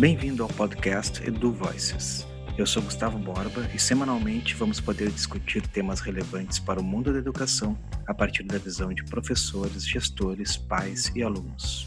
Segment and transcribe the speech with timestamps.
[0.00, 2.26] Bem-vindo ao podcast Edu Voices.
[2.56, 7.18] Eu sou Gustavo Borba e semanalmente vamos poder discutir temas relevantes para o mundo da
[7.18, 7.76] educação
[8.06, 11.86] a partir da visão de professores, gestores, pais e alunos.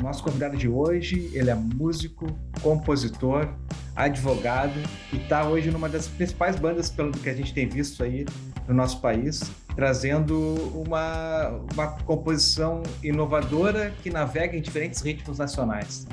[0.00, 3.46] Nosso convidado de hoje, ele é músico, compositor,
[3.94, 4.80] advogado
[5.12, 8.24] e está hoje numa das principais bandas pelo que a gente tem visto aí
[8.66, 16.06] no nosso país, trazendo uma, uma composição inovadora que navega em diferentes ritmos nacionais.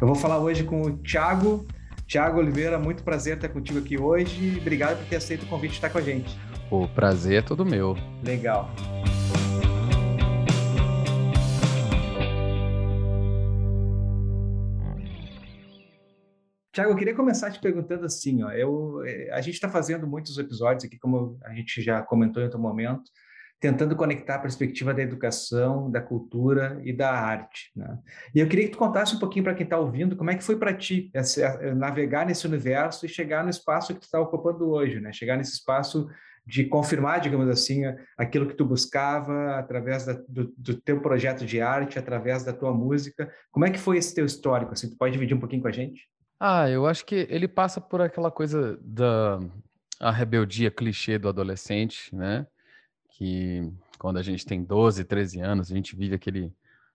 [0.00, 1.66] Eu vou falar hoje com o Thiago.
[2.06, 4.58] Thiago Oliveira, muito prazer estar contigo aqui hoje.
[4.60, 6.38] Obrigado por ter aceito o convite de estar com a gente.
[6.70, 7.96] O prazer é todo meu.
[8.22, 8.70] Legal.
[16.74, 20.36] Tiago, eu queria começar te perguntando assim, ó, eu, eh, a gente está fazendo muitos
[20.38, 23.04] episódios aqui, como a gente já comentou em outro momento,
[23.60, 27.70] tentando conectar a perspectiva da educação, da cultura e da arte.
[27.76, 27.96] Né?
[28.34, 30.42] E eu queria que tu contasse um pouquinho para quem está ouvindo como é que
[30.42, 34.68] foi para ti eh, navegar nesse universo e chegar no espaço que tu está ocupando
[34.68, 35.12] hoje, né?
[35.12, 36.08] chegar nesse espaço
[36.44, 37.84] de confirmar, digamos assim,
[38.18, 42.74] aquilo que tu buscava através da, do, do, teu projeto de arte, através da tua
[42.74, 43.32] música.
[43.50, 44.72] Como é que foi esse teu histórico?
[44.72, 46.02] Assim, tu pode dividir um pouquinho com a gente?
[46.46, 49.40] Ah, eu acho que ele passa por aquela coisa da
[49.98, 52.46] a rebeldia clichê do adolescente, né?
[53.12, 56.52] Que quando a gente tem 12, 13 anos, a gente vive aquele,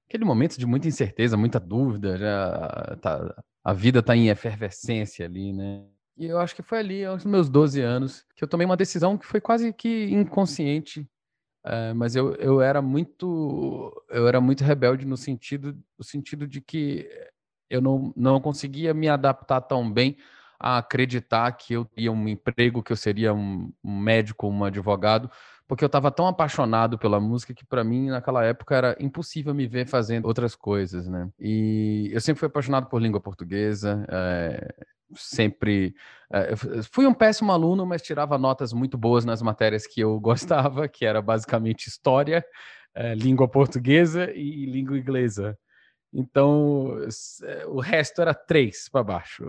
[0.07, 5.51] aquele momento de muita incerteza, muita dúvida, já tá, a vida está em efervescência ali,
[5.51, 5.83] né?
[6.15, 9.17] E eu acho que foi ali, aos meus 12 anos, que eu tomei uma decisão
[9.17, 11.09] que foi quase que inconsciente,
[11.65, 16.61] é, mas eu, eu era muito eu era muito rebelde no sentido no sentido de
[16.61, 17.09] que
[17.69, 20.17] eu não, não conseguia me adaptar tão bem
[20.59, 25.31] a acreditar que eu teria um emprego, que eu seria um, médico, um advogado,
[25.67, 29.67] porque eu estava tão apaixonado pela música que para mim naquela época era impossível me
[29.67, 31.29] ver fazendo outras coisas, né?
[31.39, 34.73] E eu sempre fui apaixonado por língua portuguesa, é,
[35.15, 35.95] sempre
[36.31, 36.55] é,
[36.91, 41.05] fui um péssimo aluno, mas tirava notas muito boas nas matérias que eu gostava, que
[41.05, 42.43] era basicamente história,
[42.93, 45.57] é, língua portuguesa e língua inglesa.
[46.13, 46.97] Então,
[47.43, 49.43] eh, o resto era três para baixo.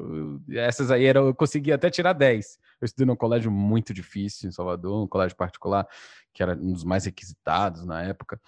[0.51, 2.59] Essas aí era, eu conseguia até tirar dez.
[2.81, 5.87] Eu estudei num colégio muito difícil em Salvador, um colégio particular,
[6.33, 8.41] que era um dos mais requisitados na época.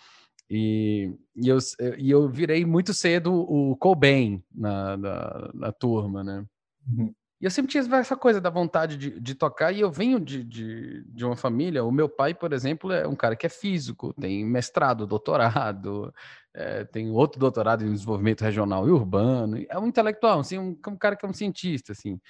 [0.48, 1.58] E, e, eu,
[1.96, 6.44] e eu virei muito cedo o Cobain na, na, na turma, né?
[6.86, 7.14] Uhum.
[7.40, 10.44] E eu sempre tinha essa coisa da vontade de, de tocar, e eu venho de,
[10.44, 11.82] de, de, uma família.
[11.82, 16.14] O meu pai, por exemplo, é um cara que é físico, tem mestrado, doutorado,
[16.54, 19.64] é, tem outro doutorado em desenvolvimento regional e urbano.
[19.68, 22.20] É um intelectual, assim, um, um cara que é um cientista, assim.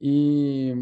[0.00, 0.74] E,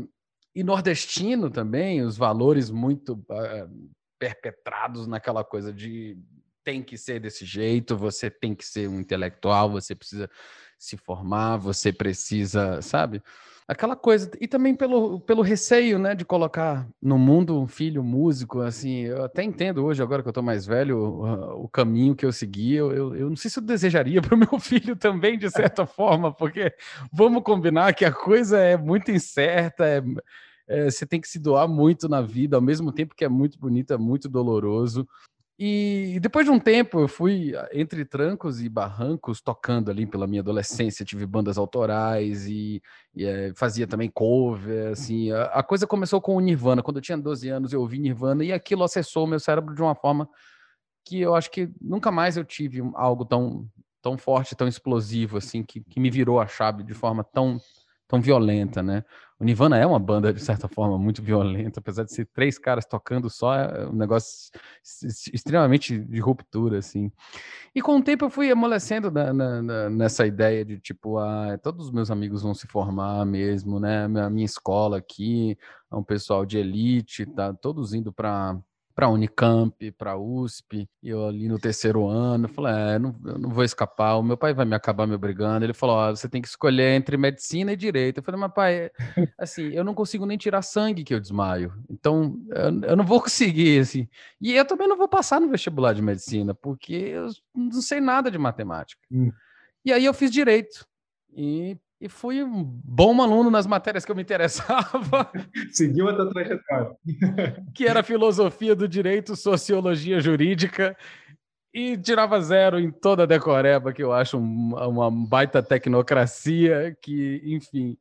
[0.54, 6.18] e nordestino também, os valores muito uh, perpetrados naquela coisa de
[6.62, 10.28] tem que ser desse jeito, você tem que ser um intelectual, você precisa
[10.76, 13.22] se formar, você precisa, sabe?
[13.68, 18.60] Aquela coisa e também pelo, pelo receio, né, de colocar no mundo um filho músico,
[18.60, 22.24] assim, eu até entendo hoje, agora que eu tô mais velho, o, o caminho que
[22.24, 25.36] eu segui, eu, eu, eu, não sei se eu desejaria para o meu filho também,
[25.38, 26.72] de certa forma, porque
[27.12, 30.02] vamos combinar que a coisa é muito incerta, é,
[30.68, 33.58] é, você tem que se doar muito na vida, ao mesmo tempo que é muito
[33.58, 35.08] bonito, é muito doloroso,
[35.58, 40.26] e depois de um tempo, eu fui ah, entre trancos e barrancos, tocando ali pela
[40.26, 42.82] minha adolescência, tive bandas autorais e,
[43.14, 45.32] e é, fazia também cover, assim.
[45.32, 46.82] A, a, coisa começou com o Nirvana.
[46.82, 49.80] Quando eu tinha 12 anos, eu ouvi Nirvana e aquilo acessou o meu cérebro de
[49.80, 50.28] uma forma
[51.06, 53.66] que eu acho que nunca mais eu tive algo tão,
[54.02, 57.58] tão forte, tão explosivo, assim, que, que me virou a chave de forma tão,
[58.08, 59.04] tão violenta, né?
[59.38, 62.86] O Nirvana é uma banda, de certa forma, muito violenta, apesar de ser três caras
[62.86, 64.50] tocando só, é um negócio
[65.30, 67.12] extremamente de ruptura, assim.
[67.74, 71.86] E com o tempo eu fui amolecendo na, na, nessa ideia de, tipo, ah, todos
[71.86, 74.04] os meus amigos vão se formar mesmo, né?
[74.04, 75.58] A minha escola aqui,
[75.92, 78.58] é um pessoal de elite, tá todos indo para
[78.96, 83.50] para Unicamp, para USP, e eu ali no terceiro ano, falei, é, não, eu não
[83.50, 85.66] vou escapar, o meu pai vai me acabar me obrigando.
[85.66, 88.18] Ele falou, oh, você tem que escolher entre medicina e direito.
[88.18, 88.90] Eu falei, mas pai,
[89.38, 93.20] assim, eu não consigo nem tirar sangue que eu desmaio, então eu, eu não vou
[93.20, 94.08] conseguir, assim.
[94.40, 98.30] E eu também não vou passar no vestibular de medicina, porque eu não sei nada
[98.30, 99.02] de matemática.
[99.12, 99.30] Hum.
[99.84, 100.86] E aí eu fiz direito.
[101.36, 105.30] E e fui um bom aluno nas matérias que eu me interessava.
[105.72, 106.96] Seguiu a tua trajetória.
[107.74, 110.96] que era filosofia do direito, sociologia jurídica,
[111.72, 117.98] e tirava zero em toda a decoreba, que eu acho uma baita tecnocracia, que, enfim,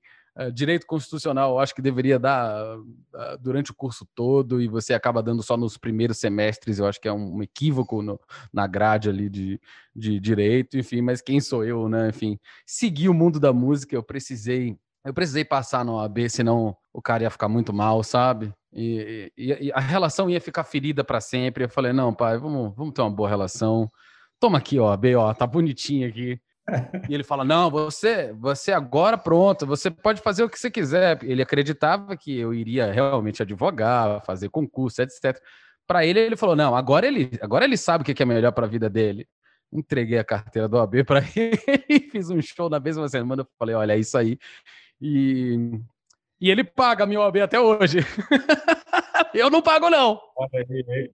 [0.53, 5.41] direito constitucional, acho que deveria dar uh, durante o curso todo e você acaba dando
[5.41, 6.77] só nos primeiros semestres.
[6.77, 8.19] Eu acho que é um, equívoco no,
[8.51, 9.59] na grade ali de,
[9.95, 11.01] de direito, enfim.
[11.01, 12.09] Mas quem sou eu, né?
[12.09, 16.99] Enfim, seguir o mundo da música, eu precisei eu precisei passar no AB, senão o
[16.99, 18.51] cara ia ficar muito mal, sabe?
[18.73, 21.65] E, e, e a relação ia ficar ferida para sempre.
[21.65, 23.89] Eu falei, não, pai, vamos, vamos ter uma boa relação.
[24.39, 26.41] Toma aqui, ó, AB, ó, tá bonitinho aqui.
[27.07, 31.23] E ele fala: Não, você, você agora pronto, você pode fazer o que você quiser.
[31.23, 35.39] Ele acreditava que eu iria realmente advogar, fazer concurso, etc.
[35.87, 38.65] Para ele, ele falou: Não, agora ele, agora ele sabe o que é melhor para
[38.65, 39.27] a vida dele.
[39.71, 43.43] Entreguei a carteira do AB para ele, fiz um show na mesma semana.
[43.43, 44.37] Eu falei: Olha, é isso aí.
[44.99, 45.79] E,
[46.41, 47.99] e ele paga meu AB até hoje.
[49.33, 50.19] eu não pago, não.
[50.35, 51.11] Olha aí.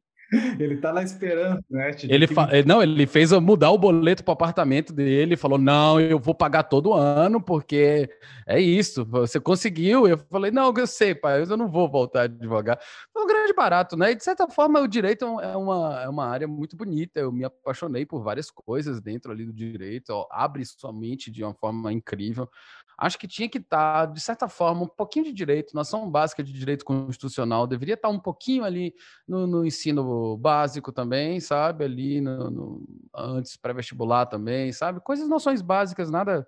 [0.58, 1.92] Ele tá lá esperando, né?
[2.04, 2.48] Ele fa...
[2.66, 6.64] Não, ele fez mudar o boleto para o apartamento dele, falou: não, eu vou pagar
[6.64, 8.10] todo ano, porque
[8.48, 10.08] é isso, você conseguiu.
[10.08, 12.80] Eu falei, não, eu sei, pai, eu não vou voltar a advogar.
[13.12, 14.12] Foi um grande barato, né?
[14.12, 17.20] E de certa forma, o direito é uma, é uma área muito bonita.
[17.20, 21.44] Eu me apaixonei por várias coisas dentro ali do direito, ó, abre sua mente de
[21.44, 22.50] uma forma incrível
[22.98, 26.44] acho que tinha que estar, tá, de certa forma, um pouquinho de direito, noção básica
[26.44, 28.94] de direito constitucional, deveria estar tá um pouquinho ali
[29.28, 31.86] no, no ensino básico também, sabe?
[31.86, 35.00] Ali no, no antes pré-vestibular também, sabe?
[35.02, 36.48] Coisas, noções básicas, nada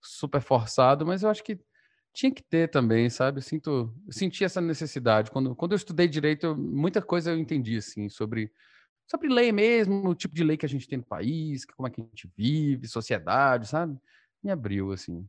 [0.00, 1.58] super forçado, mas eu acho que
[2.12, 3.38] tinha que ter também, sabe?
[3.38, 5.30] Eu sinto, senti essa necessidade.
[5.30, 8.52] Quando, quando eu estudei direito, muita coisa eu entendi, assim, sobre
[9.06, 11.90] sobre lei mesmo, o tipo de lei que a gente tem no país, como é
[11.90, 13.98] que a gente vive, sociedade, sabe?
[14.42, 15.26] Me abriu, assim.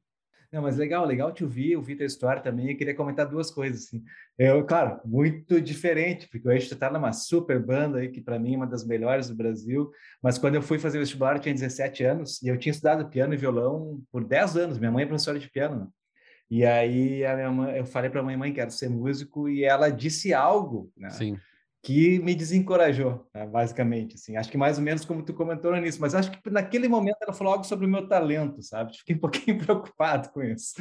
[0.52, 2.72] Não, mas legal, legal te ouvir, ouvir tua história também.
[2.72, 3.86] Eu queria comentar duas coisas.
[3.86, 4.04] Assim.
[4.38, 8.54] Eu, claro, muito diferente, porque hoje tu tá numa super banda aí, que para mim
[8.54, 9.92] é uma das melhores do Brasil.
[10.22, 13.34] Mas quando eu fui fazer vestibular, eu tinha 17 anos e eu tinha estudado piano
[13.34, 14.80] e violão por 10 anos.
[14.80, 15.80] Minha mãe é professora de piano.
[15.80, 15.88] Né?
[16.50, 19.50] E aí a minha mãe, eu falei para a minha mãe que quero ser músico
[19.50, 21.10] e ela disse algo, né?
[21.10, 21.38] Sim
[21.86, 24.36] que me desencorajou, né, basicamente, assim.
[24.36, 27.18] Acho que mais ou menos como tu comentou no início, mas acho que naquele momento
[27.22, 28.98] ela falou algo sobre o meu talento, sabe?
[28.98, 30.74] Fiquei um pouquinho preocupado com isso.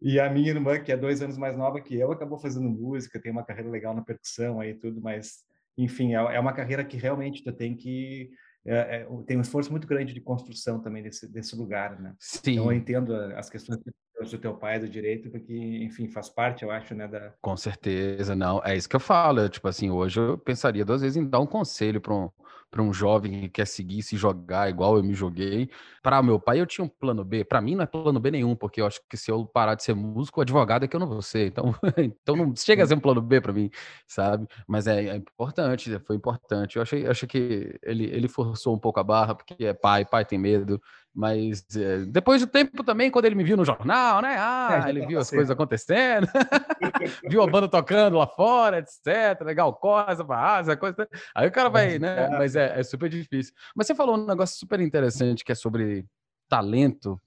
[0.00, 3.20] E a minha irmã, que é dois anos mais nova que eu, acabou fazendo música,
[3.20, 5.44] tem uma carreira legal na percussão aí tudo, mas,
[5.76, 8.30] enfim, é, é uma carreira que realmente tu tem que
[8.64, 12.14] é, é, tem um esforço muito grande de construção também desse, desse lugar, né?
[12.18, 12.52] Sim.
[12.52, 13.78] Então eu entendo as questões
[14.24, 17.32] do teu pai do direito, porque, enfim, faz parte, eu acho, né, da...
[17.40, 21.16] Com certeza, não, é isso que eu falo, tipo assim, hoje eu pensaria duas vezes
[21.16, 22.30] em dar um conselho para um,
[22.70, 25.70] para um jovem que quer seguir, se jogar igual eu me joguei.
[26.02, 27.44] Para meu pai, eu tinha um plano B.
[27.44, 29.82] Para mim, não é plano B nenhum, porque eu acho que se eu parar de
[29.82, 31.46] ser músico, advogado é que eu não vou ser.
[31.46, 33.70] Então, então não chega a ser um plano B para mim,
[34.06, 34.46] sabe?
[34.66, 36.76] Mas é, é, importante, foi importante.
[36.76, 40.24] Eu achei, achei que ele, ele forçou um pouco a barra, porque é pai, pai
[40.24, 40.80] tem medo.
[41.18, 44.36] Mas é, depois do tempo também, quando ele me viu no jornal, né?
[44.38, 46.28] Ah, é, ele viu as coisas acontecendo,
[47.28, 49.42] viu a banda tocando lá fora, etc.
[49.42, 51.08] Legal, coisa, asa, coisa.
[51.34, 52.28] Aí o cara vai, né?
[52.28, 53.54] Mas é, é, super difícil.
[53.74, 56.04] Mas você falou um negócio super interessante que é sobre
[56.48, 57.20] talento.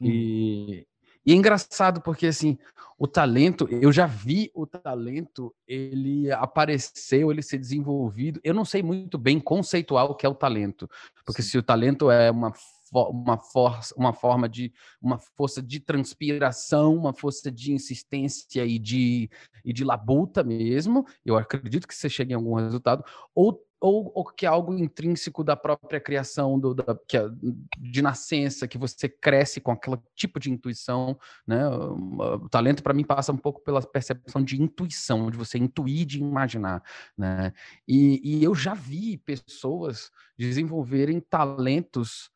[0.00, 0.06] Hum.
[0.06, 0.86] E,
[1.26, 2.56] e é engraçado porque, assim,
[2.98, 8.40] o talento, eu já vi o talento, ele apareceu, ele ser desenvolvido.
[8.42, 10.88] Eu não sei muito bem conceituar o que é o talento,
[11.24, 11.48] porque Sim.
[11.50, 12.52] se o talento é uma
[12.92, 19.30] uma força, uma forma de uma força de transpiração, uma força de insistência e de,
[19.64, 21.06] e de labuta mesmo.
[21.24, 23.04] Eu acredito que você chegue em algum resultado,
[23.34, 27.28] ou, ou, ou que é algo intrínseco da própria criação, do, da, que é
[27.78, 31.18] de nascença, que você cresce com aquele tipo de intuição.
[31.46, 31.66] Né?
[31.68, 36.18] O talento, para mim, passa um pouco pela percepção de intuição, de você intuir, de
[36.18, 36.82] imaginar.
[37.16, 37.52] Né?
[37.86, 42.30] E, e eu já vi pessoas desenvolverem talentos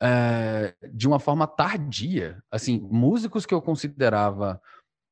[0.00, 2.42] é, de uma forma tardia.
[2.50, 4.60] Assim, músicos que eu considerava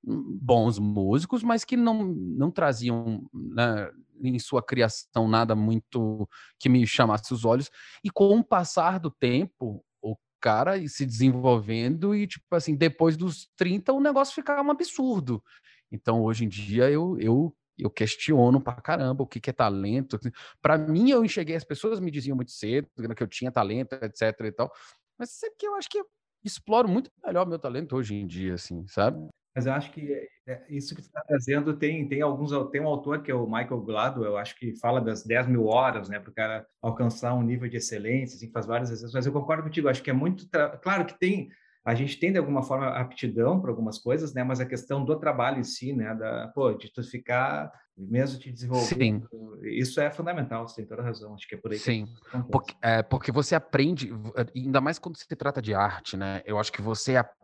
[0.04, 3.90] bons músicos, mas que não, não traziam né,
[4.20, 6.28] em sua criação nada muito
[6.58, 7.70] que me chamasse os olhos.
[8.02, 13.48] E com o passar do tempo, o cara se desenvolvendo e, tipo assim, depois dos
[13.56, 15.42] 30, o negócio ficava um absurdo.
[15.90, 20.18] Então, hoje em dia, eu, eu eu questiono pra caramba o que, que é talento.
[20.60, 24.38] Para mim, eu enxerguei, as pessoas me diziam muito cedo que eu tinha talento, etc
[24.44, 24.72] e tal.
[25.18, 26.02] Mas isso aqui eu acho que
[26.44, 29.28] exploro muito melhor meu talento hoje em dia, assim, sabe?
[29.54, 32.88] Mas eu acho que é, isso que você está trazendo tem, tem alguns tem um
[32.88, 36.18] autor que é o Michael Gladwell, eu acho que fala das 10 mil horas, né,
[36.18, 39.12] para o cara alcançar um nível de excelência, assim, faz várias vezes.
[39.12, 40.48] Mas eu concordo contigo, acho que é muito
[40.80, 41.50] claro que tem
[41.84, 44.44] a gente tem de alguma forma aptidão para algumas coisas, né?
[44.44, 46.14] Mas a questão do trabalho em si, né?
[46.14, 49.68] Da, pô, de tu ficar mesmo te desenvolvendo, Sim.
[49.68, 50.66] isso é fundamental.
[50.66, 51.34] Você tem toda a razão.
[51.34, 51.78] Acho que é por aí.
[51.78, 52.06] Sim,
[52.50, 54.12] porque, é, porque você aprende,
[54.54, 56.40] ainda mais quando se trata de arte, né?
[56.46, 57.41] Eu acho que você aprende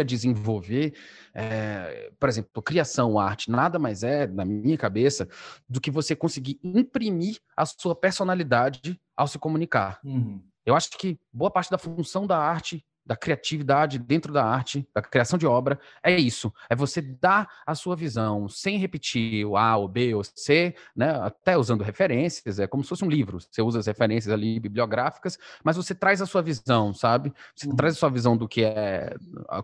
[0.00, 0.94] a desenvolver,
[1.34, 5.28] é, por exemplo, criação, arte, nada mais é, na minha cabeça,
[5.68, 10.00] do que você conseguir imprimir a sua personalidade ao se comunicar.
[10.04, 10.42] Uhum.
[10.66, 15.02] Eu acho que boa parte da função da arte da criatividade dentro da arte, da
[15.02, 16.52] criação de obra, é isso.
[16.70, 21.10] É você dar a sua visão, sem repetir o A, o B, o C, né?
[21.22, 23.38] até usando referências, é como se fosse um livro.
[23.40, 27.32] Você usa as referências ali bibliográficas, mas você traz a sua visão, sabe?
[27.54, 27.76] Você uhum.
[27.76, 29.14] traz a sua visão do que é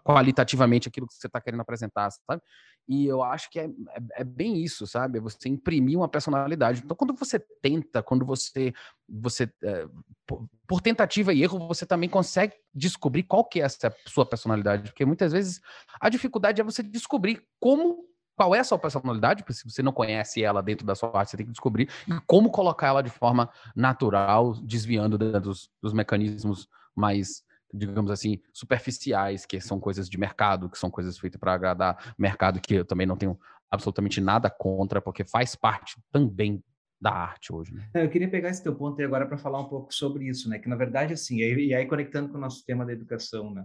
[0.03, 2.43] qualitativamente aquilo que você está querendo apresentar, sabe?
[2.89, 5.19] E eu acho que é, é, é, bem isso, sabe?
[5.19, 6.81] É você imprimir uma personalidade.
[6.83, 8.73] Então, quando você tenta, quando você,
[9.07, 9.87] você é,
[10.27, 14.85] por, por, tentativa e erro, você também consegue descobrir qual que é essa sua personalidade.
[14.85, 15.61] Porque muitas vezes
[16.01, 19.93] a dificuldade é você descobrir como qual é a sua personalidade, porque se você não
[19.93, 21.91] conhece ela dentro da sua arte, você tem que descobrir
[22.25, 29.61] como colocar ela de forma natural, desviando dos, dos mecanismos mais digamos assim, superficiais, que
[29.61, 33.17] são coisas de mercado, que são coisas feitas para agradar mercado, que eu também não
[33.17, 33.39] tenho
[33.71, 36.63] absolutamente nada contra, porque faz parte também
[37.01, 37.73] da arte hoje.
[37.73, 37.89] Né?
[37.95, 40.49] É, eu queria pegar esse teu ponto aí agora para falar um pouco sobre isso,
[40.49, 40.59] né?
[40.59, 43.65] Que na verdade, assim, e aí conectando com o nosso tema da educação, né?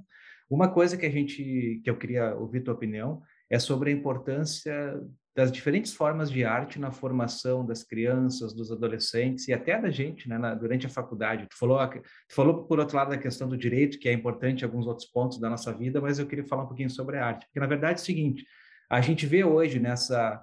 [0.50, 5.01] Uma coisa que a gente, que eu queria ouvir tua opinião, é sobre a importância
[5.36, 10.30] das diferentes formas de arte na formação das crianças, dos adolescentes e até da gente,
[10.30, 11.48] né, na, durante a faculdade.
[11.50, 14.66] Tu falou, tu falou por outro lado da questão do direito, que é importante em
[14.66, 17.48] alguns outros pontos da nossa vida, mas eu queria falar um pouquinho sobre a arte,
[17.48, 18.46] porque na verdade é o seguinte:
[18.90, 20.40] a gente vê hoje nessa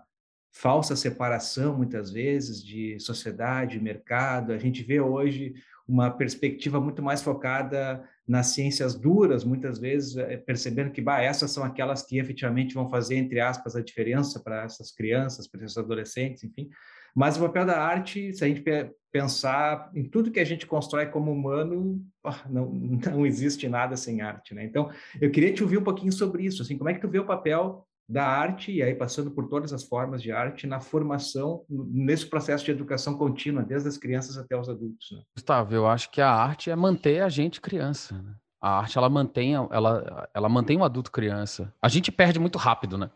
[0.52, 5.54] falsa separação muitas vezes de sociedade, mercado, a gente vê hoje
[5.86, 11.50] uma perspectiva muito mais focada nas ciências duras, muitas vezes é, percebendo que bah, essas
[11.50, 15.76] são aquelas que efetivamente vão fazer, entre aspas, a diferença para essas crianças, para esses
[15.76, 16.70] adolescentes, enfim.
[17.14, 18.62] Mas o papel da arte, se a gente
[19.10, 22.00] pensar em tudo que a gente constrói como humano,
[22.48, 22.70] não,
[23.10, 24.64] não existe nada sem arte, né?
[24.64, 24.90] Então,
[25.20, 27.26] eu queria te ouvir um pouquinho sobre isso, assim, como é que tu vê o
[27.26, 32.26] papel da arte, e aí passando por todas as formas de arte, na formação, nesse
[32.26, 35.12] processo de educação contínua, desde as crianças até os adultos.
[35.12, 35.22] Né?
[35.36, 38.20] Gustavo, eu acho que a arte é manter a gente criança.
[38.20, 38.34] Né?
[38.60, 41.72] A arte, ela mantém, ela, ela mantém o adulto criança.
[41.80, 43.10] A gente perde muito rápido, né?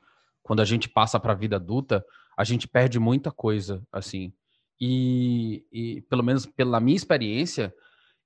[0.45, 2.05] Quando a gente passa para a vida adulta,
[2.39, 4.33] a gente perde muita coisa, assim.
[4.81, 7.75] E, e, pelo menos pela minha experiência,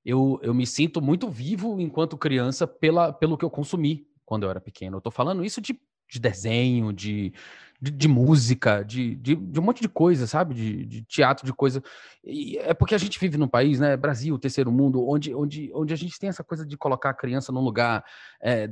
[0.04, 4.50] eu, eu me sinto muito vivo enquanto criança pela, pelo que eu consumi quando eu
[4.50, 4.98] era pequeno.
[4.98, 7.32] Eu tô falando isso de de desenho, de,
[7.80, 10.54] de, de música, de, de, de, um monte de coisa, sabe?
[10.54, 11.82] De, de, teatro, de coisa.
[12.24, 13.96] E é porque a gente vive num país, né?
[13.96, 17.52] Brasil, terceiro mundo, onde, onde, onde a gente tem essa coisa de colocar a criança
[17.52, 18.04] num lugar
[18.42, 18.70] é,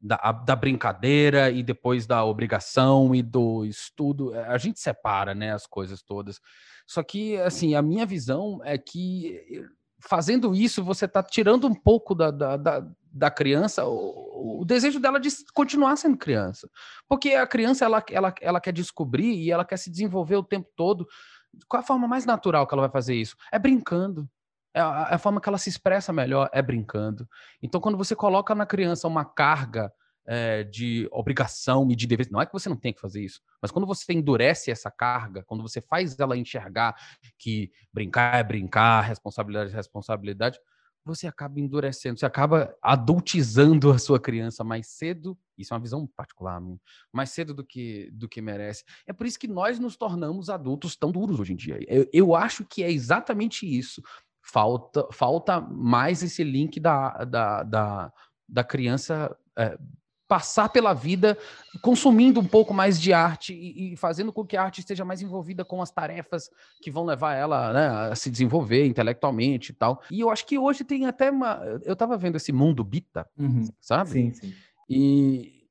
[0.00, 4.34] da, da brincadeira e depois da obrigação e do estudo.
[4.34, 5.52] A gente separa, né?
[5.52, 6.40] As coisas todas.
[6.86, 9.40] Só que, assim, a minha visão é que
[10.02, 14.98] fazendo isso, você está tirando um pouco da, da, da, da criança o, o, desejo
[14.98, 16.68] dela de continuar sendo criança.
[17.08, 20.68] Porque a criança, ela, ela, ela quer descobrir e ela quer se desenvolver o tempo
[20.74, 21.06] todo.
[21.68, 23.36] Qual a forma mais natural que ela vai fazer isso?
[23.52, 24.28] É brincando.
[24.74, 27.28] É a, a forma que ela se expressa melhor é brincando.
[27.62, 29.92] Então, quando você coloca na criança uma carga
[30.26, 32.28] é, de obrigação e de dever.
[32.30, 35.42] Não é que você não tem que fazer isso, mas quando você endurece essa carga,
[35.44, 36.94] quando você faz ela enxergar
[37.38, 40.58] que brincar é brincar, responsabilidade é responsabilidade,
[41.04, 45.36] você acaba endurecendo, você acaba adultizando a sua criança mais cedo.
[45.58, 46.78] Isso é uma visão particular minha,
[47.12, 48.84] mais cedo do que do que merece.
[49.06, 51.78] É por isso que nós nos tornamos adultos tão duros hoje em dia.
[51.88, 54.02] Eu, eu acho que é exatamente isso.
[54.44, 58.12] Falta, falta mais esse link da, da, da,
[58.48, 59.78] da criança é,
[60.32, 61.36] passar pela vida
[61.82, 65.20] consumindo um pouco mais de arte e, e, fazendo com que a arte esteja mais
[65.20, 66.48] envolvida com as tarefas
[66.80, 70.00] que vão levar ela né, a se desenvolver intelectualmente e tal.
[70.10, 71.60] E eu acho que hoje tem até uma.
[71.84, 73.68] Eu estava vendo esse mundo Bita, uhum.
[73.78, 74.08] sabe?
[74.08, 74.54] Sim, sim.
[74.88, 75.68] E,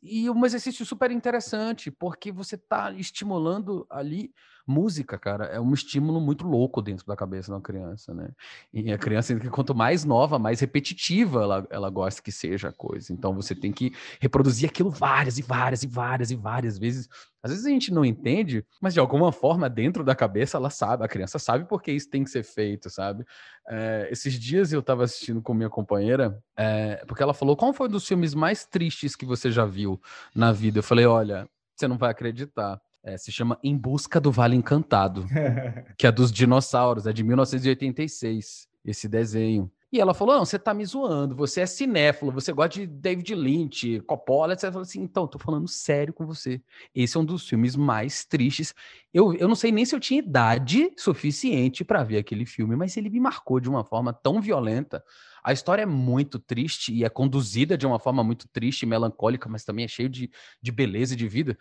[0.00, 4.32] e um exercício super interessante, porque você está estimulando ali
[4.66, 8.30] Música, cara, é um estímulo muito louco dentro da cabeça da criança, né?
[8.72, 13.12] E a criança, quanto mais nova, mais repetitiva ela, ela gosta que seja a coisa.
[13.12, 17.10] Então você tem que reproduzir aquilo várias e várias e várias e várias vezes.
[17.42, 21.04] Às vezes a gente não entende, mas de alguma forma, dentro da cabeça, ela sabe,
[21.04, 23.22] a criança sabe porque isso tem que ser feito, sabe?
[23.68, 27.86] É, esses dias eu estava assistindo com minha companheira, é, porque ela falou: qual foi
[27.86, 30.00] um dos filmes mais tristes que você já viu
[30.34, 30.78] na vida?
[30.78, 32.80] Eu falei: olha, você não vai acreditar.
[33.04, 35.26] É, se chama Em Busca do Vale Encantado,
[35.98, 39.70] que é dos dinossauros, é de 1986, esse desenho.
[39.92, 43.32] E ela falou: Não, você tá me zoando, você é cinéfilo, você gosta de David
[43.34, 44.64] Lynch, Coppola, etc.
[44.64, 46.60] Eu falei assim: Então, tô falando sério com você.
[46.94, 48.74] Esse é um dos filmes mais tristes.
[49.12, 52.96] Eu, eu não sei nem se eu tinha idade suficiente para ver aquele filme, mas
[52.96, 55.04] ele me marcou de uma forma tão violenta.
[55.44, 59.48] A história é muito triste e é conduzida de uma forma muito triste e melancólica,
[59.48, 60.28] mas também é cheio de,
[60.60, 61.56] de beleza e de vida.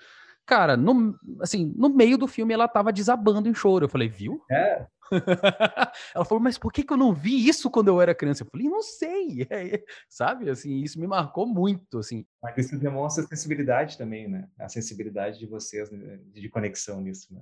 [0.46, 3.86] Cara, no, assim, no meio do filme ela tava desabando em choro.
[3.86, 4.44] Eu falei, viu?
[4.52, 4.86] É.
[6.14, 8.44] ela falou, mas por que, que eu não vi isso quando eu era criança?
[8.44, 9.48] Eu falei, não sei.
[10.10, 12.26] Sabe, assim, isso me marcou muito, assim.
[12.42, 14.48] Mas isso demonstra a sensibilidade também, né?
[14.60, 16.20] A sensibilidade de vocês, né?
[16.34, 17.42] de conexão nisso, né?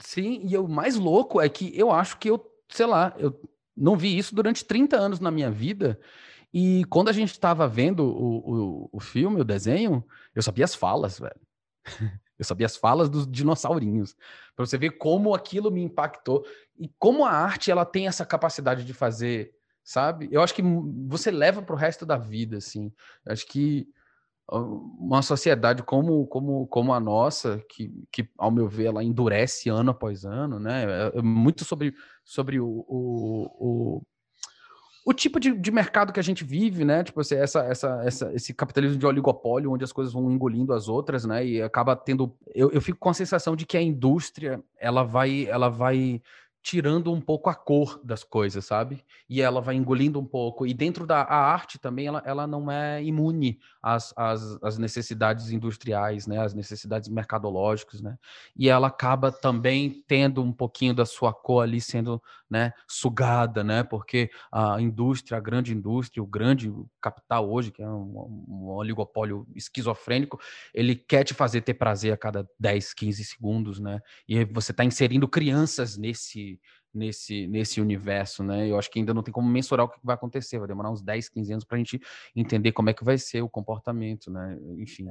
[0.00, 3.38] Sim, e o mais louco é que eu acho que eu, sei lá, eu
[3.76, 5.98] não vi isso durante 30 anos na minha vida.
[6.54, 10.74] E quando a gente estava vendo o, o, o filme, o desenho, eu sabia as
[10.74, 11.40] falas, velho.
[12.38, 14.14] Eu sabia as falas dos dinossaurinhos.
[14.54, 16.44] Para você ver como aquilo me impactou
[16.78, 19.52] e como a arte ela tem essa capacidade de fazer,
[19.82, 20.28] sabe?
[20.30, 20.62] Eu acho que
[21.08, 22.92] você leva para o resto da vida, assim.
[23.26, 23.88] Eu acho que
[24.50, 29.90] uma sociedade como, como, como a nossa, que, que, ao meu ver, ela endurece ano
[29.90, 30.84] após ano, né?
[30.84, 34.02] É, é muito sobre, sobre o, o, o
[35.08, 37.02] o tipo de, de, mercado que a gente vive, né?
[37.02, 40.86] Tipo assim, essa, essa, essa, esse capitalismo de oligopólio, onde as coisas vão engolindo as
[40.86, 41.46] outras, né?
[41.46, 42.36] E acaba tendo.
[42.54, 46.20] Eu, eu fico com a sensação de que a indústria ela vai, ela vai
[46.62, 49.02] tirando um pouco a cor das coisas, sabe?
[49.30, 50.66] E ela vai engolindo um pouco.
[50.66, 56.26] E dentro da arte também, ela, ela não é imune às, às, às, necessidades industriais,
[56.26, 56.38] né?
[56.38, 58.16] Às necessidades mercadológicas, né?
[58.56, 63.82] E ela acaba também tendo um pouquinho da sua cor ali sendo né, sugada, né?
[63.82, 69.46] Porque a indústria, a grande indústria, o grande capital hoje, que é um, um oligopólio
[69.54, 70.40] esquizofrênico,
[70.74, 74.00] ele quer te fazer ter prazer a cada 10, 15 segundos, né?
[74.28, 76.60] E você está inserindo crianças nesse
[76.98, 78.68] nesse, nesse universo, né?
[78.68, 81.00] Eu acho que ainda não tem como mensurar o que vai acontecer, vai demorar uns
[81.00, 82.00] 10, 15 anos para a gente
[82.34, 84.58] entender como é que vai ser o comportamento, né?
[84.76, 85.08] Enfim.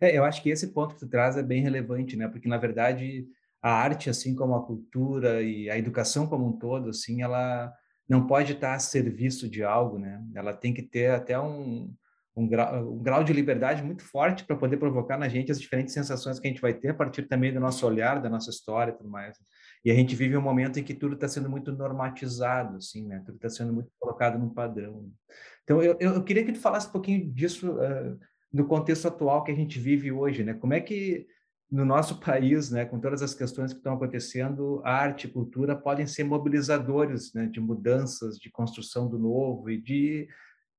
[0.00, 0.08] É.
[0.08, 2.28] é, eu acho que esse ponto que tu traz é bem relevante, né?
[2.28, 3.26] Porque, na verdade,
[3.60, 7.72] a arte, assim como a cultura e a educação como um todo, assim, ela
[8.08, 10.22] não pode estar a serviço de algo, né?
[10.34, 11.92] Ela tem que ter até um,
[12.36, 15.92] um, grau, um grau de liberdade muito forte para poder provocar na gente as diferentes
[15.92, 18.92] sensações que a gente vai ter a partir também do nosso olhar, da nossa história
[18.92, 19.36] e tudo mais.
[19.86, 23.22] E a gente vive um momento em que tudo está sendo muito normatizado, assim, né?
[23.24, 25.08] Tudo está sendo muito colocado num padrão.
[25.62, 28.18] Então, eu, eu queria que tu falasse um pouquinho disso uh,
[28.52, 30.54] no contexto atual que a gente vive hoje, né?
[30.54, 31.28] Como é que
[31.70, 36.04] no nosso país, né, com todas as questões que estão acontecendo, arte e cultura podem
[36.04, 40.26] ser mobilizadores né, de mudanças, de construção do novo e de,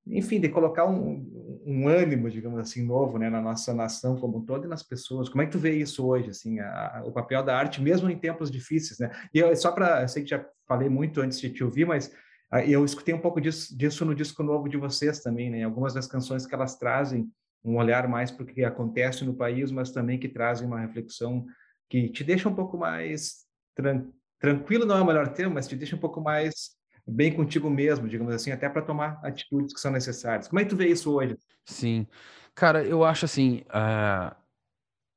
[0.09, 4.45] enfim, de colocar um, um ânimo, digamos assim, novo né, na nossa nação como um
[4.45, 5.27] todo e nas pessoas.
[5.29, 8.09] Como é que tu vê isso hoje, assim, a, a, o papel da arte, mesmo
[8.09, 9.11] em tempos difíceis, né?
[9.33, 12.11] E eu, só para, eu sei que já falei muito antes de te ouvir, mas
[12.49, 15.63] ah, eu escutei um pouco disso, disso no disco novo de vocês também, né?
[15.63, 17.29] Algumas das canções que elas trazem
[17.63, 21.45] um olhar mais para o que acontece no país, mas também que trazem uma reflexão
[21.89, 24.07] que te deixa um pouco mais tran
[24.39, 26.76] tranquilo, não é o melhor termo, mas te deixa um pouco mais
[27.07, 30.47] bem contigo mesmo, digamos assim, até para tomar atitudes que são necessárias.
[30.47, 31.37] Como é que tu vê isso hoje?
[31.65, 32.05] Sim,
[32.53, 34.35] cara, eu acho assim, uh,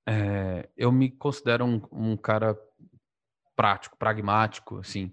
[0.09, 2.57] uh, eu me considero um, um cara
[3.57, 5.13] prático, pragmático, assim.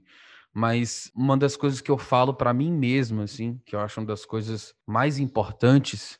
[0.54, 4.08] Mas uma das coisas que eu falo para mim mesmo, assim, que eu acho uma
[4.08, 6.20] das coisas mais importantes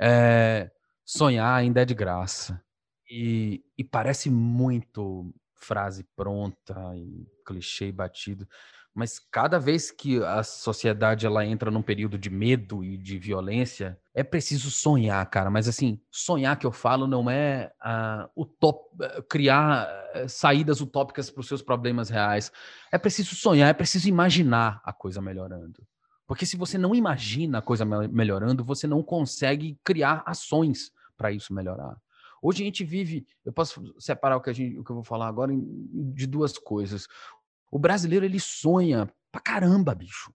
[0.00, 0.70] é,
[1.04, 2.62] sonhar ainda é de graça.
[3.08, 8.46] E, e parece muito frase pronta e clichê batido,
[8.94, 13.98] mas cada vez que a sociedade ela entra num período de medo e de violência,
[14.14, 15.50] é preciso sonhar, cara.
[15.50, 18.94] Mas assim, sonhar que eu falo não é uh, utop
[19.30, 22.52] criar uh, saídas utópicas para os seus problemas reais.
[22.92, 25.82] É preciso sonhar, é preciso imaginar a coisa melhorando.
[26.26, 31.54] Porque se você não imagina a coisa melhorando, você não consegue criar ações para isso
[31.54, 31.96] melhorar.
[32.42, 35.04] Hoje a gente vive, eu posso separar o que, a gente, o que eu vou
[35.04, 37.06] falar agora de duas coisas.
[37.70, 40.34] O brasileiro ele sonha pra caramba, bicho.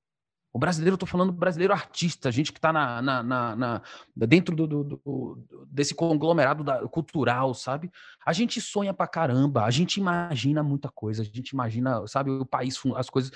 [0.57, 3.81] O brasileiro, eu tô falando brasileiro artista, gente que está na, na, na, na,
[4.15, 7.91] dentro do, do, do, desse conglomerado da, cultural, sabe?
[8.25, 12.43] A gente sonha pra caramba, a gente imagina muita coisa, a gente imagina, sabe, o
[12.43, 13.31] país, as coisas.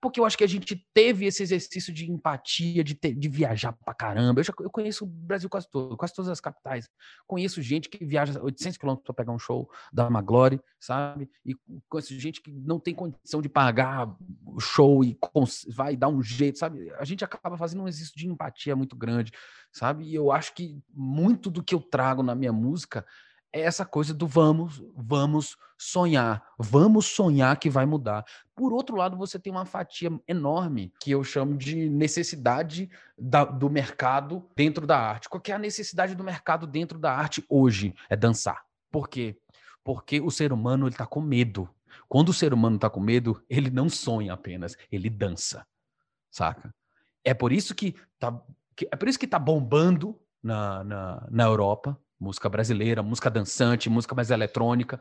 [0.00, 3.72] Porque eu acho que a gente teve esse exercício de empatia, de, ter, de viajar
[3.72, 4.40] pra caramba.
[4.40, 6.90] Eu, já, eu conheço o Brasil quase todo, quase todas as capitais.
[7.24, 11.30] Conheço gente que viaja 800 quilômetros para pegar um show da Maglore, sabe?
[11.46, 11.54] E
[11.88, 14.12] conheço gente que não tem condição de pagar
[14.44, 15.16] o show e
[15.68, 16.63] vai dar um jeito, sabe?
[16.98, 19.32] A gente acaba fazendo um exercício de empatia muito grande,
[19.72, 20.04] sabe?
[20.04, 23.04] E eu acho que muito do que eu trago na minha música
[23.54, 28.24] é essa coisa do vamos, vamos sonhar, vamos sonhar que vai mudar.
[28.52, 33.70] Por outro lado, você tem uma fatia enorme que eu chamo de necessidade da, do
[33.70, 35.28] mercado dentro da arte.
[35.28, 37.94] Qual é a necessidade do mercado dentro da arte hoje?
[38.10, 38.64] É dançar.
[38.90, 39.38] Por quê?
[39.84, 41.68] Porque o ser humano está com medo.
[42.08, 45.64] Quando o ser humano está com medo, ele não sonha apenas, ele dança,
[46.34, 46.74] saca?
[47.24, 48.38] É por isso que tá,
[48.76, 53.88] que, é por isso que tá bombando na, na, na Europa, música brasileira, música dançante,
[53.88, 55.00] música mais eletrônica,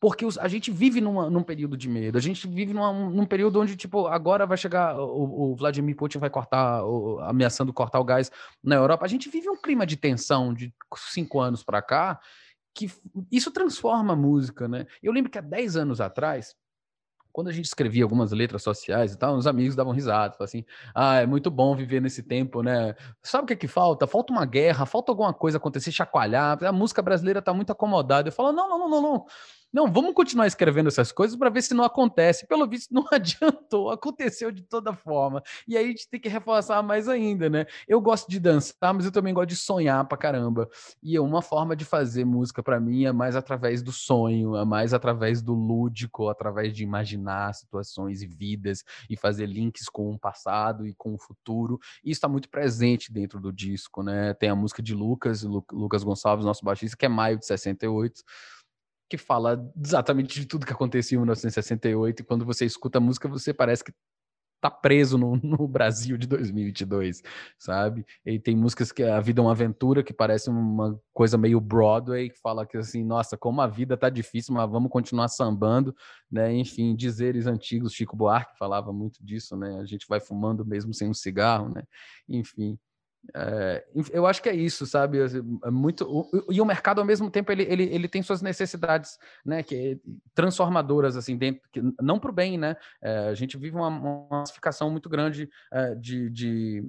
[0.00, 3.24] porque os, a gente vive numa, num período de medo, a gente vive numa, num
[3.24, 8.00] período onde, tipo, agora vai chegar, o, o Vladimir Putin vai cortar, o, ameaçando cortar
[8.00, 8.30] o gás
[8.62, 12.20] na Europa, a gente vive um clima de tensão de cinco anos para cá,
[12.74, 12.90] que
[13.30, 14.86] isso transforma a música, né?
[15.02, 16.54] Eu lembro que há 10 anos atrás,
[17.32, 20.64] quando a gente escrevia algumas letras sociais e tal, os amigos davam risada, falavam assim:
[20.94, 22.94] ah, é muito bom viver nesse tempo, né?
[23.22, 24.06] Sabe o que é que falta?
[24.06, 26.62] Falta uma guerra, falta alguma coisa acontecer, chacoalhar.
[26.62, 28.28] A música brasileira está muito acomodada.
[28.28, 29.26] Eu falo: não, não, não, não, não.
[29.72, 32.46] Não, vamos continuar escrevendo essas coisas para ver se não acontece.
[32.46, 35.42] Pelo visto, não adiantou, aconteceu de toda forma.
[35.66, 37.64] E aí a gente tem que reforçar mais ainda, né?
[37.88, 40.68] Eu gosto de dançar, mas eu também gosto de sonhar pra caramba.
[41.02, 44.92] E uma forma de fazer música para mim é mais através do sonho, é mais
[44.92, 50.86] através do lúdico, através de imaginar situações e vidas e fazer links com o passado
[50.86, 51.78] e com o futuro.
[52.04, 54.34] E isso está muito presente dentro do disco, né?
[54.34, 58.22] Tem a música de Lucas, Lucas Gonçalves, nosso baixista, que é maio de 68
[59.12, 63.28] que fala exatamente de tudo que aconteceu em 1968 e quando você escuta a música
[63.28, 63.92] você parece que
[64.58, 67.20] tá preso no, no, Brasil de 2022,
[67.58, 68.06] sabe?
[68.24, 72.30] E tem músicas que a vida é uma aventura que parece uma coisa meio Broadway,
[72.30, 75.94] que fala que assim, nossa, como a vida tá difícil, mas vamos continuar sambando,
[76.30, 76.50] né?
[76.54, 79.78] Enfim, dizeres antigos, Chico Buarque falava muito disso, né?
[79.78, 81.82] A gente vai fumando mesmo sem um cigarro, né?
[82.26, 82.78] Enfim,
[83.34, 85.18] é, eu acho que é isso, sabe?
[85.64, 89.62] É muito e o mercado ao mesmo tempo ele, ele, ele tem suas necessidades, né?
[89.62, 90.00] Que
[90.34, 92.76] transformadoras assim dentro, que, não para o bem, né?
[93.00, 96.84] É, a gente vive uma, uma classificação muito grande é, de, de,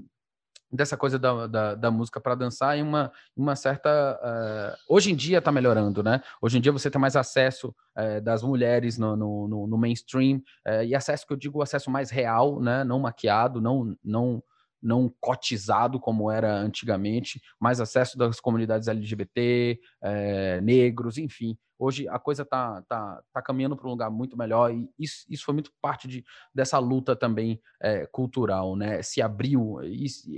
[0.72, 4.20] dessa coisa da, da, da música para dançar em uma, uma certa.
[4.22, 6.22] Uh, hoje em dia está melhorando, né?
[6.42, 10.84] Hoje em dia você tem mais acesso uh, das mulheres no, no, no mainstream, uh,
[10.84, 12.84] e acesso que eu digo acesso mais real, né?
[12.84, 14.44] Não maquiado, não, não
[14.84, 21.58] não cotizado como era antigamente, mais acesso das comunidades LGBT, é, negros, enfim.
[21.80, 25.44] Hoje a coisa está tá, tá caminhando para um lugar muito melhor e isso, isso
[25.44, 29.02] foi muito parte de, dessa luta também é, cultural, né?
[29.02, 29.82] Se abriu.
[29.84, 30.30] Isso,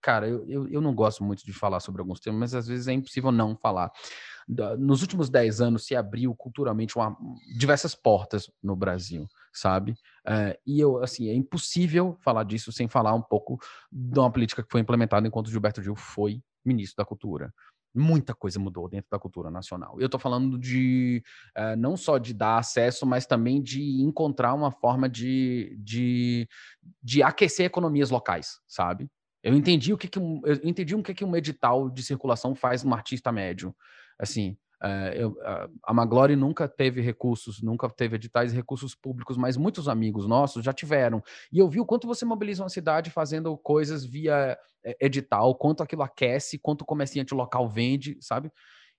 [0.00, 2.88] cara, eu, eu, eu não gosto muito de falar sobre alguns temas, mas às vezes
[2.88, 3.90] é impossível não falar
[4.78, 7.16] nos últimos 10 anos se abriu culturalmente uma,
[7.56, 9.96] diversas portas no Brasil, sabe?
[10.26, 13.58] É, e eu, assim, é impossível falar disso sem falar um pouco
[13.92, 17.52] de uma política que foi implementada enquanto Gilberto Gil foi ministro da Cultura.
[17.94, 20.00] Muita coisa mudou dentro da cultura nacional.
[20.00, 21.22] Eu estou falando de
[21.54, 26.48] é, não só de dar acesso, mas também de encontrar uma forma de, de,
[27.00, 29.08] de aquecer economias locais, sabe?
[29.44, 32.54] Eu entendi o que, que um, eu entendi o que, que um edital de circulação
[32.54, 33.72] faz um artista médio
[34.18, 35.36] assim, é, eu,
[35.82, 40.64] a Maglore nunca teve recursos, nunca teve editais e recursos públicos, mas muitos amigos nossos
[40.64, 41.22] já tiveram.
[41.52, 45.82] E eu vi o quanto você mobiliza uma cidade fazendo coisas via é, edital, quanto
[45.82, 48.50] aquilo aquece, quanto o comerciante local vende, sabe?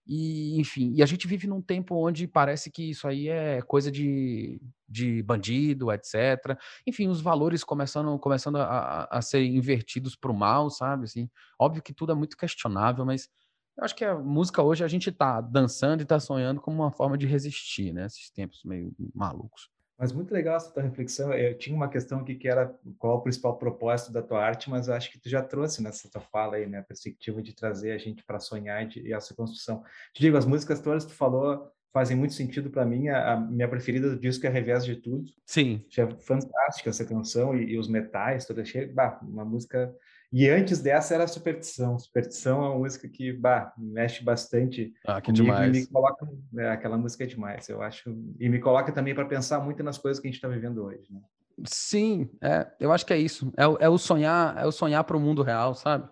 [0.08, 3.92] E, enfim, e a gente vive num tempo onde parece que isso aí é coisa
[3.92, 6.56] de, de bandido, etc.
[6.86, 11.06] Enfim, os valores começando, começando a, a ser invertidos para o mal, sabe?
[11.06, 11.28] Assim,
[11.60, 13.30] óbvio que tudo é muito questionável, mas
[13.78, 16.92] eu acho que a música hoje a gente tá dançando e tá sonhando como uma
[16.92, 18.06] forma de resistir, né?
[18.06, 19.70] Esses tempos meio malucos.
[19.98, 21.34] Mas muito legal essa tua reflexão.
[21.34, 24.90] Eu tinha uma questão aqui que era qual o principal propósito da tua arte, mas
[24.90, 26.80] acho que tu já trouxe nessa tua fala aí, né?
[26.80, 29.84] A perspectiva de trazer a gente para sonhar e, de, e, essa construção.
[30.14, 33.08] Te digo, as músicas todas que tu falou fazem muito sentido para mim.
[33.08, 35.32] A, a, minha preferida do disco é Revés de Tudo.
[35.46, 35.82] Sim.
[35.98, 38.92] É fantástica essa canção e, e os metais, toda cheia.
[38.94, 39.96] Bah, uma música
[40.32, 41.98] e antes dessa era Superstição.
[41.98, 45.76] Superstição é uma música que bah, mexe bastante ah, que demais.
[45.76, 49.26] e me coloca, é, aquela música é demais, eu acho, e me coloca também para
[49.26, 51.06] pensar muito nas coisas que a gente está vivendo hoje.
[51.10, 51.22] Né?
[51.64, 53.52] Sim, é, eu acho que é isso.
[53.56, 56.10] É, é o sonhar, é o sonhar para o mundo real, sabe?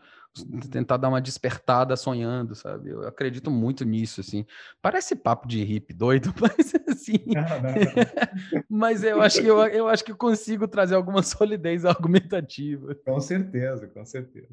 [0.71, 2.89] Tentar dar uma despertada sonhando, sabe?
[2.89, 4.45] Eu acredito muito nisso, assim.
[4.81, 7.19] Parece papo de hippie doido, mas assim.
[8.69, 12.95] Mas eu acho que eu, eu acho que eu consigo trazer alguma solidez argumentativa.
[13.05, 14.49] Com certeza, com certeza.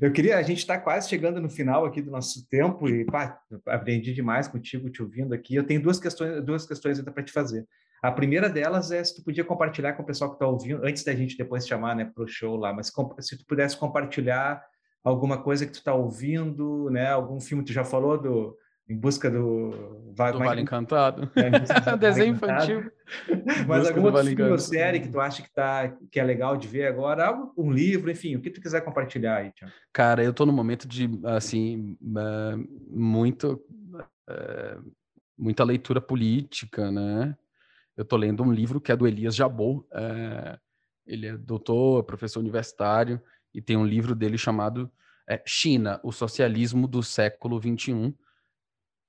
[0.00, 3.40] Eu queria, a gente está quase chegando no final aqui do nosso tempo e pá,
[3.66, 5.54] aprendi demais contigo te ouvindo aqui.
[5.54, 7.66] Eu tenho duas questões, duas questões ainda para te fazer.
[8.02, 11.04] A primeira delas é se tu podia compartilhar com o pessoal que está ouvindo, antes
[11.04, 12.90] da gente depois chamar né, para o show lá, mas
[13.20, 14.64] se tu pudesse compartilhar
[15.02, 17.10] alguma coisa que tu está ouvindo, né?
[17.10, 18.56] Algum filme, tu já falou do
[18.90, 21.30] em busca do, do Vale Encantado.
[21.36, 21.50] É,
[21.96, 22.90] Desenho infantil.
[23.68, 26.66] Mas alguma vale filme ou série que tu acha que, tá, que é legal de
[26.66, 27.32] ver agora?
[27.56, 29.72] Um livro, enfim, o que tu quiser compartilhar aí, Tiago.
[29.92, 31.96] Cara, eu tô no momento de, assim,
[32.88, 33.64] muito...
[35.38, 37.36] muita leitura política, né?
[37.96, 39.86] Eu tô lendo um livro que é do Elias Jabor.
[39.92, 40.58] É,
[41.06, 43.22] ele é doutor, professor universitário,
[43.54, 44.90] e tem um livro dele chamado
[45.28, 48.14] é, China, o socialismo do século XXI,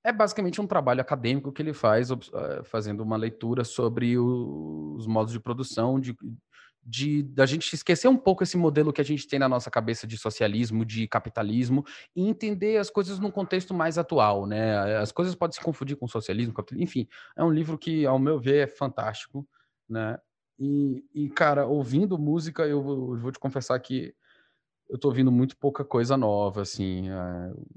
[0.04, 5.32] é basicamente um trabalho acadêmico que ele faz, eh, fazendo uma leitura sobre os modos
[5.32, 6.16] de produção, de,
[6.84, 10.08] de da gente esquecer um pouco esse modelo que a gente tem na nossa cabeça
[10.08, 14.98] de socialismo, de capitalismo, e entender as coisas num contexto mais atual, né?
[14.98, 18.40] As coisas podem se confundir com socialismo, capitalismo, enfim, é um livro que, ao meu
[18.40, 19.48] ver, é fantástico,
[19.88, 20.18] né?
[20.58, 24.16] E, e cara, ouvindo música, eu vou, eu vou te confessar que
[24.92, 27.10] eu tô ouvindo muito pouca coisa nova, assim.
[27.10, 27.14] É,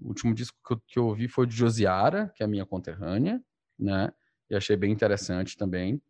[0.03, 2.67] o último disco que eu, que eu ouvi foi de Josiara, que é a minha
[2.67, 3.41] conterrânea,
[3.79, 4.13] né?
[4.51, 6.03] E achei bem interessante também.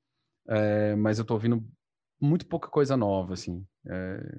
[0.48, 1.62] É, mas eu tô ouvindo
[2.20, 3.66] muito pouca coisa nova, assim.
[3.86, 4.38] É,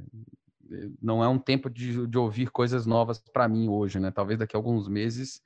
[1.00, 4.10] não é um tempo de, de ouvir coisas novas para mim hoje, né?
[4.10, 5.42] Talvez daqui a alguns meses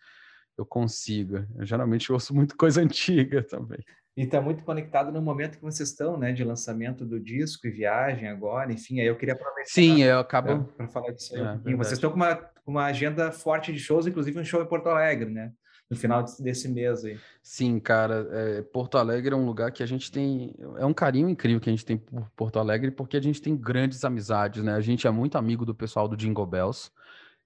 [0.58, 1.48] eu consiga.
[1.58, 3.84] Eu geralmente ouço muito coisa antiga também.
[4.20, 7.72] E está muito conectado no momento que vocês estão, né, de lançamento do disco e
[7.72, 9.72] viagem agora, enfim, aí eu queria aproveitar.
[9.72, 11.42] Sim, eu acabo para falar disso aí.
[11.42, 14.90] É, vocês estão com uma, uma agenda forte de shows, inclusive um show em Porto
[14.90, 15.54] Alegre, né?
[15.90, 17.18] No final desse mês aí.
[17.42, 21.30] Sim, cara, é, Porto Alegre é um lugar que a gente tem, é um carinho
[21.30, 24.74] incrível que a gente tem por Porto Alegre, porque a gente tem grandes amizades, né?
[24.74, 26.92] A gente é muito amigo do pessoal do Jingle Bells,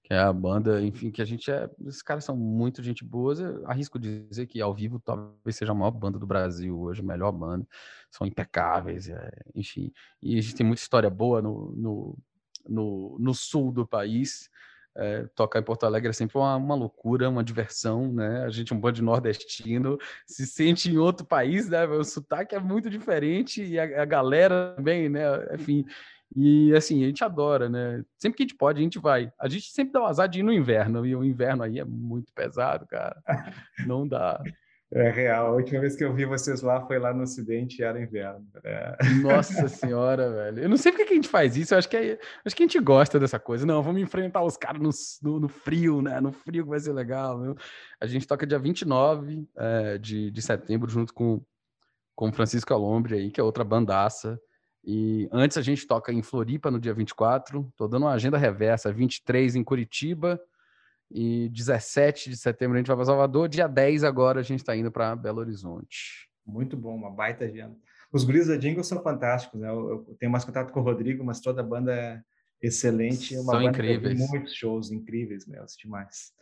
[0.03, 1.69] que é a banda, enfim, que a gente é.
[1.87, 3.33] Esses caras são muito gente boa.
[3.65, 7.31] Arrisco dizer que ao vivo talvez seja a maior banda do Brasil hoje, a melhor
[7.31, 7.65] banda.
[8.11, 9.93] São impecáveis, é, enfim.
[10.21, 12.17] E a gente tem muita história boa no, no,
[12.67, 14.49] no, no sul do país.
[14.95, 18.43] É, tocar em Porto Alegre é sempre uma, uma, loucura, uma diversão, né?
[18.43, 21.85] A gente, um bando de nordestino, se sente em outro país, né?
[21.85, 25.23] O sotaque é muito diferente e a, a galera também, né?
[25.55, 25.85] Enfim,
[26.35, 28.03] e assim, a gente adora, né?
[28.17, 29.31] Sempre que a gente pode, a gente vai.
[29.39, 31.85] A gente sempre dá o azar de ir no inverno, e o inverno aí é
[31.85, 33.21] muito pesado, cara.
[33.87, 34.41] Não dá.
[34.95, 35.47] É real.
[35.47, 38.45] A última vez que eu vi vocês lá foi lá no Ocidente e era inverno.
[38.63, 38.95] É.
[39.23, 40.59] Nossa senhora, velho.
[40.59, 41.73] Eu não sei porque que a gente faz isso.
[41.73, 43.65] Eu acho que, é, acho que a gente gosta dessa coisa.
[43.65, 44.91] Não, vamos enfrentar os caras no,
[45.23, 46.21] no, no, frio, né?
[46.21, 47.41] No frio que vai ser legal.
[47.41, 47.55] Viu?
[47.99, 51.41] A gente toca dia 29 é, de, de setembro junto com,
[52.15, 54.39] com Francisco Alombre aí, que é outra bandaça.
[54.83, 57.71] E antes a gente toca em Floripa no dia 24.
[57.77, 60.41] Tô dando uma agenda reversa, 23 em Curitiba
[61.13, 64.75] e 17 de setembro a gente vai para Salvador, dia 10 agora a gente está
[64.75, 66.27] indo para Belo Horizonte.
[66.45, 67.75] Muito bom, uma baita agenda.
[68.11, 69.69] Os guris da Jingle são fantásticos, né?
[69.69, 72.21] Eu, eu, tenho mais contato com o Rodrigo, mas toda a banda é
[72.61, 73.35] excelente.
[73.35, 74.19] É uma são banda incríveis.
[74.19, 76.33] muitos shows incríveis, meu, demais.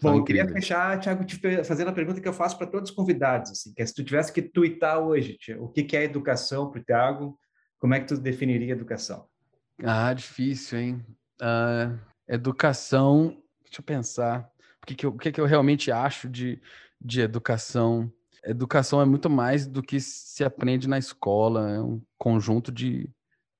[0.00, 2.94] Bom, eu queria fechar, Thiago, te fazendo a pergunta que eu faço para todos os
[2.94, 6.04] convidados, assim, que é se tu tivesse que twittar hoje, tia, o que, que é
[6.04, 7.36] educação para o Thiago,
[7.78, 9.26] como é que tu definiria educação?
[9.82, 11.06] Ah, difícil, hein?
[11.40, 14.50] Uh, educação, deixa eu pensar.
[14.82, 16.60] O que, que, eu, o que, que eu realmente acho de,
[17.00, 18.12] de educação?
[18.44, 23.08] Educação é muito mais do que se aprende na escola, é um conjunto de,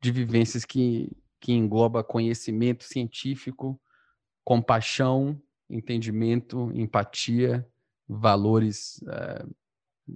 [0.00, 3.80] de vivências que, que engloba conhecimento científico,
[4.44, 7.66] compaixão, entendimento, empatia,
[8.08, 9.46] valores é,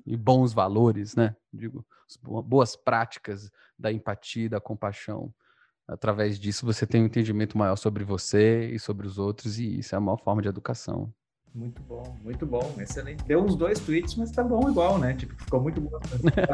[0.07, 1.37] e bons valores, né?
[1.53, 1.85] Digo,
[2.23, 5.33] boas práticas da empatia, da compaixão.
[5.87, 9.95] Através disso, você tem um entendimento maior sobre você e sobre os outros, e isso
[9.95, 11.13] é a maior forma de educação.
[11.55, 13.23] Muito bom, muito bom, excelente.
[13.25, 15.15] Deu uns dois tweets, mas tá bom igual, né?
[15.15, 16.01] Tipo, ficou muito bom.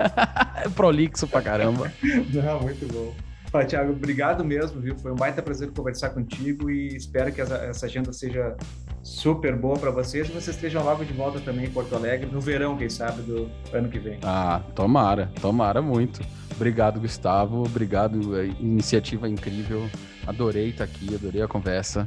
[0.74, 1.92] Prolixo pra caramba.
[2.34, 3.27] Não, muito bom.
[3.50, 4.96] Fala, Thiago, obrigado mesmo, viu?
[4.98, 8.54] Foi um baita prazer conversar contigo e espero que essa, essa agenda seja
[9.02, 12.40] super boa para vocês e vocês estejam logo de volta também em Porto Alegre, no
[12.40, 14.18] verão, quem sabe, do ano que vem.
[14.22, 16.20] Ah, tomara, tomara muito.
[16.54, 17.62] Obrigado, Gustavo.
[17.62, 19.88] Obrigado, é, iniciativa incrível.
[20.26, 22.06] Adorei estar aqui, adorei a conversa.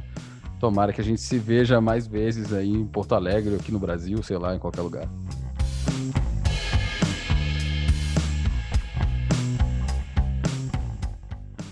[0.60, 4.22] Tomara que a gente se veja mais vezes aí em Porto Alegre, aqui no Brasil,
[4.22, 5.08] sei lá, em qualquer lugar.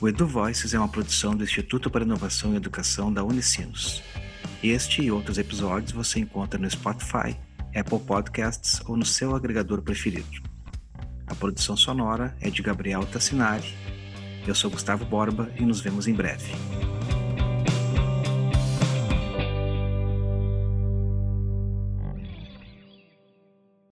[0.01, 4.03] O Edu Voices é uma produção do Instituto para Inovação e Educação da Unicinos.
[4.63, 7.37] Este e outros episódios você encontra no Spotify,
[7.77, 10.43] Apple Podcasts ou no seu agregador preferido.
[11.27, 13.75] A produção sonora é de Gabriel Tassinari.
[14.47, 16.51] Eu sou Gustavo Borba e nos vemos em breve.